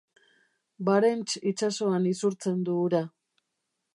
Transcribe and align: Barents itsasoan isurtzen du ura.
Barents 0.87 1.35
itsasoan 1.51 2.09
isurtzen 2.13 2.65
du 2.71 2.81
ura. 2.87 3.03